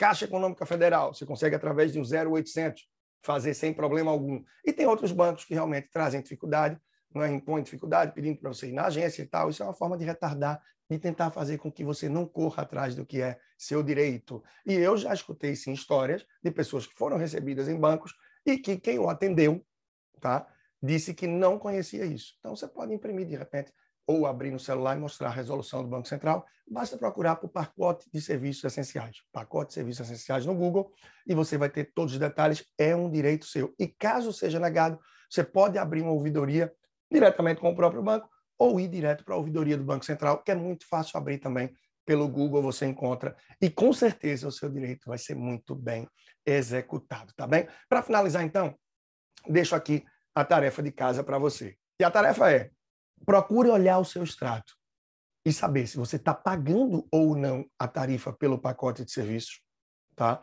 Caixa 0.00 0.24
Econômica 0.24 0.64
Federal, 0.64 1.12
você 1.12 1.26
consegue 1.26 1.54
através 1.54 1.92
de 1.92 2.00
um 2.00 2.02
0800 2.02 2.88
fazer 3.22 3.54
sem 3.54 3.72
problema 3.72 4.10
algum. 4.10 4.42
E 4.64 4.72
tem 4.72 4.86
outros 4.86 5.12
bancos 5.12 5.44
que 5.44 5.54
realmente 5.54 5.88
trazem 5.90 6.20
dificuldade, 6.20 6.80
não 7.14 7.22
é, 7.22 7.32
impõem 7.32 7.62
dificuldade, 7.62 8.12
pedindo 8.12 8.38
para 8.38 8.48
você 8.48 8.68
ir 8.68 8.72
na 8.72 8.86
agência 8.86 9.22
e 9.22 9.26
tal. 9.26 9.50
Isso 9.50 9.62
é 9.62 9.66
uma 9.66 9.74
forma 9.74 9.96
de 9.96 10.04
retardar, 10.04 10.62
de 10.88 10.98
tentar 10.98 11.30
fazer 11.30 11.58
com 11.58 11.70
que 11.70 11.84
você 11.84 12.08
não 12.08 12.26
corra 12.26 12.62
atrás 12.62 12.94
do 12.94 13.04
que 13.04 13.20
é 13.20 13.38
seu 13.58 13.82
direito. 13.82 14.42
E 14.64 14.74
eu 14.74 14.96
já 14.96 15.12
escutei, 15.12 15.54
sim, 15.56 15.72
histórias 15.72 16.24
de 16.42 16.50
pessoas 16.50 16.86
que 16.86 16.94
foram 16.94 17.16
recebidas 17.16 17.68
em 17.68 17.78
bancos 17.78 18.14
e 18.46 18.56
que 18.56 18.78
quem 18.78 18.98
o 18.98 19.08
atendeu 19.08 19.64
tá, 20.20 20.46
disse 20.82 21.12
que 21.12 21.26
não 21.26 21.58
conhecia 21.58 22.06
isso. 22.06 22.34
Então, 22.38 22.56
você 22.56 22.66
pode 22.66 22.94
imprimir, 22.94 23.26
de 23.26 23.36
repente, 23.36 23.72
ou 24.10 24.26
abrir 24.26 24.50
no 24.50 24.58
celular 24.58 24.96
e 24.96 25.00
mostrar 25.00 25.28
a 25.28 25.32
resolução 25.32 25.84
do 25.84 25.88
Banco 25.88 26.08
Central, 26.08 26.44
basta 26.68 26.98
procurar 26.98 27.36
por 27.36 27.48
pacote 27.48 28.10
de 28.12 28.20
serviços 28.20 28.64
essenciais. 28.64 29.18
Pacote 29.32 29.68
de 29.68 29.74
serviços 29.74 30.10
essenciais 30.10 30.44
no 30.44 30.52
Google 30.52 30.90
e 31.24 31.32
você 31.32 31.56
vai 31.56 31.70
ter 31.70 31.92
todos 31.94 32.14
os 32.14 32.18
detalhes. 32.18 32.64
É 32.76 32.94
um 32.96 33.08
direito 33.08 33.46
seu. 33.46 33.72
E 33.78 33.86
caso 33.86 34.32
seja 34.32 34.58
negado, 34.58 34.98
você 35.30 35.44
pode 35.44 35.78
abrir 35.78 36.02
uma 36.02 36.10
ouvidoria 36.10 36.72
diretamente 37.08 37.60
com 37.60 37.70
o 37.70 37.76
próprio 37.76 38.02
banco 38.02 38.28
ou 38.58 38.80
ir 38.80 38.88
direto 38.88 39.24
para 39.24 39.34
a 39.34 39.38
ouvidoria 39.38 39.76
do 39.76 39.84
Banco 39.84 40.04
Central, 40.04 40.42
que 40.42 40.50
é 40.50 40.56
muito 40.56 40.88
fácil 40.88 41.16
abrir 41.16 41.38
também 41.38 41.72
pelo 42.04 42.26
Google 42.26 42.60
você 42.60 42.86
encontra 42.86 43.36
e 43.62 43.70
com 43.70 43.92
certeza 43.92 44.48
o 44.48 44.50
seu 44.50 44.68
direito 44.68 45.06
vai 45.06 45.18
ser 45.18 45.36
muito 45.36 45.76
bem 45.76 46.08
executado, 46.44 47.32
tá 47.36 47.46
bem? 47.46 47.68
Para 47.88 48.02
finalizar 48.02 48.42
então, 48.42 48.74
deixo 49.46 49.76
aqui 49.76 50.04
a 50.34 50.44
tarefa 50.44 50.82
de 50.82 50.90
casa 50.90 51.22
para 51.22 51.38
você. 51.38 51.76
E 52.00 52.04
a 52.04 52.10
tarefa 52.10 52.50
é: 52.50 52.70
procure 53.24 53.68
olhar 53.68 53.98
o 53.98 54.04
seu 54.04 54.22
extrato 54.22 54.74
e 55.44 55.52
saber 55.52 55.86
se 55.86 55.96
você 55.96 56.16
está 56.16 56.34
pagando 56.34 57.06
ou 57.10 57.36
não 57.36 57.64
a 57.78 57.88
tarifa 57.88 58.32
pelo 58.32 58.58
pacote 58.58 59.04
de 59.04 59.12
serviços, 59.12 59.60
tá? 60.14 60.42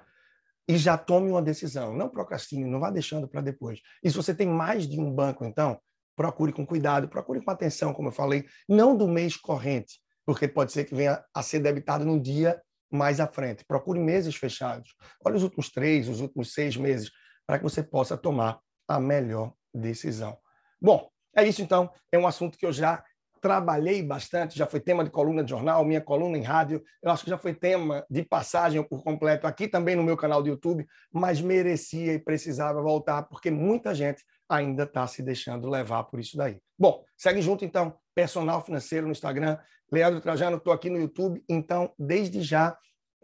E 0.67 0.77
já 0.77 0.97
tome 0.97 1.29
uma 1.29 1.41
decisão. 1.41 1.95
Não 1.95 2.09
procrastine, 2.09 2.65
não 2.65 2.79
vá 2.79 2.89
deixando 2.89 3.27
para 3.27 3.41
depois. 3.41 3.79
E 4.03 4.09
se 4.09 4.15
você 4.15 4.33
tem 4.33 4.47
mais 4.47 4.87
de 4.87 4.99
um 4.99 5.13
banco, 5.13 5.45
então, 5.45 5.79
procure 6.15 6.51
com 6.51 6.65
cuidado, 6.65 7.07
procure 7.07 7.41
com 7.41 7.51
atenção, 7.51 7.93
como 7.93 8.09
eu 8.09 8.11
falei, 8.11 8.45
não 8.67 8.97
do 8.97 9.07
mês 9.07 9.37
corrente, 9.37 10.01
porque 10.25 10.47
pode 10.47 10.71
ser 10.71 10.83
que 10.85 10.95
venha 10.95 11.23
a 11.33 11.41
ser 11.41 11.59
debitado 11.59 12.03
no 12.03 12.19
dia 12.19 12.61
mais 12.91 13.19
à 13.19 13.27
frente. 13.27 13.63
Procure 13.65 13.99
meses 13.99 14.35
fechados. 14.35 14.95
Olha 15.23 15.35
os 15.35 15.43
últimos 15.43 15.69
três, 15.69 16.09
os 16.09 16.19
últimos 16.19 16.53
seis 16.53 16.75
meses, 16.75 17.11
para 17.45 17.57
que 17.57 17.63
você 17.63 17.83
possa 17.83 18.17
tomar 18.17 18.59
a 18.87 18.99
melhor 18.99 19.53
decisão. 19.73 20.37
Bom, 20.81 21.09
é 21.37 21.47
isso 21.47 21.61
então. 21.61 21.89
É 22.11 22.17
um 22.17 22.27
assunto 22.27 22.57
que 22.57 22.65
eu 22.65 22.73
já 22.73 23.03
trabalhei 23.39 24.01
bastante, 24.01 24.57
já 24.57 24.65
foi 24.65 24.79
tema 24.79 25.03
de 25.03 25.11
coluna 25.11 25.43
de 25.43 25.51
jornal, 25.51 25.85
minha 25.85 26.01
coluna 26.01 26.37
em 26.37 26.41
rádio, 26.41 26.83
eu 27.01 27.11
acho 27.11 27.23
que 27.23 27.29
já 27.29 27.37
foi 27.37 27.53
tema 27.53 28.05
de 28.09 28.23
passagem 28.23 28.81
por 28.83 29.03
completo 29.03 29.45
aqui 29.45 29.67
também 29.67 29.95
no 29.95 30.03
meu 30.03 30.17
canal 30.17 30.41
do 30.41 30.49
YouTube, 30.49 30.85
mas 31.11 31.39
merecia 31.39 32.13
e 32.13 32.19
precisava 32.19 32.81
voltar, 32.81 33.23
porque 33.23 33.51
muita 33.51 33.93
gente 33.93 34.23
ainda 34.49 34.83
está 34.83 35.05
se 35.05 35.21
deixando 35.21 35.69
levar 35.69 36.03
por 36.05 36.19
isso 36.19 36.35
daí. 36.35 36.57
Bom, 36.77 37.03
segue 37.15 37.41
junto 37.41 37.63
então, 37.63 37.95
personal 38.15 38.63
financeiro 38.63 39.05
no 39.05 39.11
Instagram, 39.11 39.57
Leandro 39.91 40.19
Trajano, 40.19 40.57
estou 40.57 40.73
aqui 40.73 40.89
no 40.89 40.99
YouTube, 40.99 41.43
então 41.47 41.93
desde 41.97 42.41
já 42.41 42.75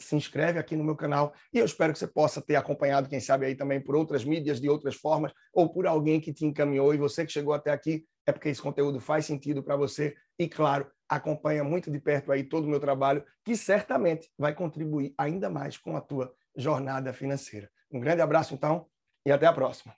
se 0.03 0.15
inscreve 0.15 0.59
aqui 0.59 0.75
no 0.75 0.83
meu 0.83 0.95
canal 0.95 1.33
e 1.53 1.57
eu 1.59 1.65
espero 1.65 1.93
que 1.93 1.99
você 1.99 2.07
possa 2.07 2.41
ter 2.41 2.55
acompanhado, 2.55 3.09
quem 3.09 3.19
sabe 3.19 3.45
aí 3.45 3.55
também 3.55 3.81
por 3.81 3.95
outras 3.95 4.23
mídias, 4.23 4.59
de 4.59 4.69
outras 4.69 4.95
formas, 4.95 5.31
ou 5.53 5.71
por 5.71 5.87
alguém 5.87 6.19
que 6.19 6.33
te 6.33 6.45
encaminhou 6.45 6.93
e 6.93 6.97
você 6.97 7.25
que 7.25 7.31
chegou 7.31 7.53
até 7.53 7.71
aqui, 7.71 8.05
é 8.25 8.31
porque 8.31 8.49
esse 8.49 8.61
conteúdo 8.61 8.99
faz 8.99 9.25
sentido 9.25 9.63
para 9.63 9.75
você 9.75 10.15
e, 10.39 10.47
claro, 10.47 10.89
acompanha 11.07 11.63
muito 11.63 11.91
de 11.91 11.99
perto 11.99 12.31
aí 12.31 12.43
todo 12.43 12.65
o 12.65 12.69
meu 12.69 12.79
trabalho, 12.79 13.23
que 13.43 13.55
certamente 13.55 14.29
vai 14.37 14.53
contribuir 14.53 15.13
ainda 15.17 15.49
mais 15.49 15.77
com 15.77 15.95
a 15.95 16.01
tua 16.01 16.33
jornada 16.55 17.13
financeira. 17.13 17.69
Um 17.91 17.99
grande 17.99 18.21
abraço, 18.21 18.53
então, 18.53 18.87
e 19.25 19.31
até 19.31 19.45
a 19.45 19.53
próxima. 19.53 19.93